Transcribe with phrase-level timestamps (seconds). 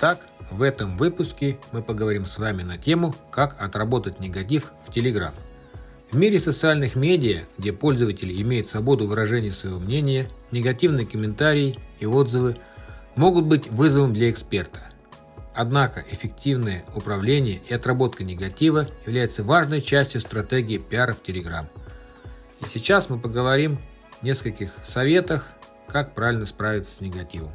[0.00, 5.32] Итак, в этом выпуске мы поговорим с вами на тему, как отработать негатив в Telegram.
[6.12, 12.58] В мире социальных медиа, где пользователи имеют свободу выражения своего мнения, негативные комментарии и отзывы
[13.16, 14.82] могут быть вызовом для эксперта.
[15.52, 21.66] Однако эффективное управление и отработка негатива является важной частью стратегии пиара в Telegram.
[22.60, 23.80] И сейчас мы поговорим
[24.22, 25.48] о нескольких советах,
[25.88, 27.50] как правильно справиться с негативом.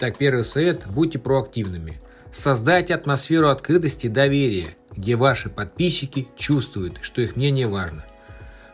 [0.00, 2.00] Итак, первый совет– будьте проактивными.
[2.32, 8.06] Создайте атмосферу открытости и доверия, где ваши подписчики чувствуют, что их мнение важно.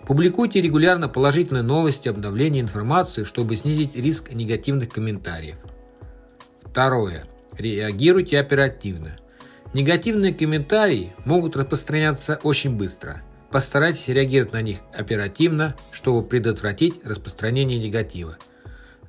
[0.07, 5.57] Публикуйте регулярно положительные новости, обновления информации, чтобы снизить риск негативных комментариев.
[6.63, 7.27] Второе.
[7.59, 9.17] Реагируйте оперативно.
[9.75, 13.25] Негативные комментарии могут распространяться очень быстро.
[13.51, 18.39] Постарайтесь реагировать на них оперативно, чтобы предотвратить распространение негатива.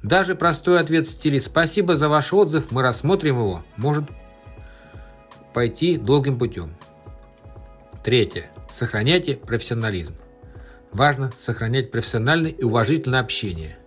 [0.04, 4.06] Даже простой ответ в стиле «Спасибо за ваш отзыв, мы рассмотрим его» может
[5.54, 6.76] пойти долгим путем.
[8.04, 8.52] Третье.
[8.72, 10.16] Сохраняйте профессионализм.
[10.92, 13.78] Важно сохранять профессиональное и уважительное общение,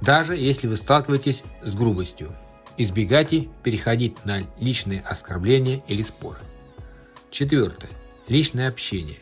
[0.00, 2.34] даже если вы сталкиваетесь с грубостью.
[2.76, 6.38] Избегайте переходить на личные оскорбления или споры.
[7.30, 7.90] Четвертое.
[8.28, 9.18] Личное общение.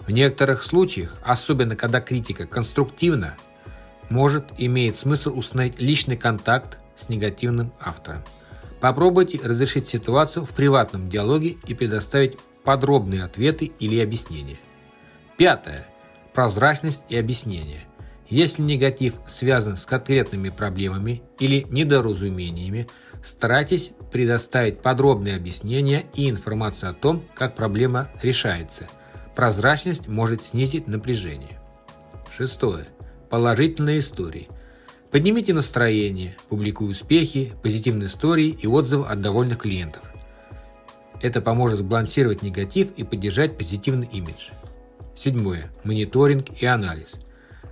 [0.00, 3.36] В некоторых случаях, особенно когда критика конструктивна,
[4.14, 8.22] может иметь смысл установить личный контакт с негативным автором.
[8.80, 14.58] Попробуйте разрешить ситуацию в приватном диалоге и предоставить подробные ответы или объяснения.
[15.36, 15.84] Пятое.
[16.32, 17.80] Прозрачность и объяснение.
[18.28, 22.86] Если негатив связан с конкретными проблемами или недоразумениями,
[23.24, 28.86] старайтесь предоставить подробные объяснения и информацию о том, как проблема решается.
[29.34, 31.58] Прозрачность может снизить напряжение.
[32.36, 32.86] Шестое.
[33.34, 34.46] Положительные истории.
[35.10, 40.04] Поднимите настроение, публикуй успехи, позитивные истории и отзывы от довольных клиентов.
[41.20, 44.50] Это поможет сбалансировать негатив и поддержать позитивный имидж.
[45.16, 45.72] Седьмое.
[45.82, 47.14] Мониторинг и анализ.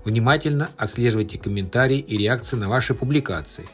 [0.04, 3.66] Внимательно отслеживайте комментарии и реакции на ваши публикации.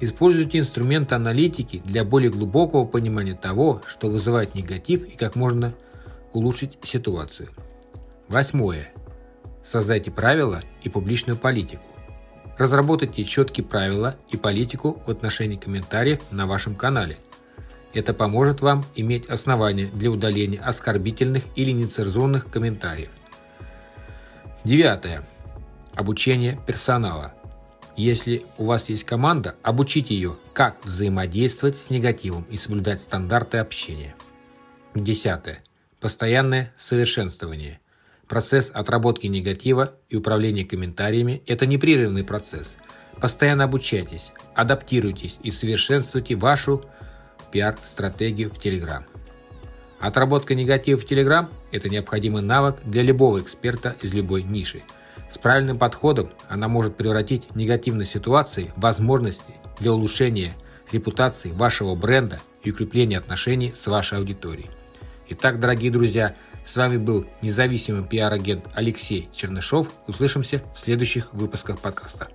[0.00, 5.74] Используйте инструменты аналитики для более глубокого понимания того, что вызывает негатив и как можно
[6.32, 7.50] улучшить ситуацию.
[8.28, 8.90] Восьмое.
[9.70, 11.82] Создайте правила и публичную политику.
[12.56, 17.18] Разработайте четкие правила и политику в отношении комментариев на вашем канале.
[17.92, 23.10] Это поможет вам иметь основания для удаления оскорбительных или нецензурных комментариев.
[24.64, 25.28] Девятое.
[25.94, 27.34] Обучение персонала.
[27.94, 34.14] Если у вас есть команда, обучите ее, как взаимодействовать с негативом и соблюдать стандарты общения.
[34.94, 35.62] Десятое.
[36.00, 37.80] Постоянное совершенствование–
[38.28, 42.68] Процесс отработки негатива и управления комментариями– это непрерывный процесс.
[43.18, 46.84] Постоянно обучайтесь, адаптируйтесь и совершенствуйте вашу
[47.50, 49.02] пиар-стратегию в Telegram.
[49.98, 54.82] Отработка негатива в Telegram– это необходимый навык для любого эксперта из любой ниши.
[55.30, 60.54] С правильным подходом она может превратить негативные ситуации в возможности для улучшения
[60.92, 64.70] репутации вашего бренда и укрепления отношений с вашей аудиторией.
[65.30, 66.34] Итак, дорогие друзья,
[66.68, 69.90] с вами был независимый пиар-агент Алексей Чернышов.
[70.06, 72.28] Услышимся в следующих выпусках подкаста.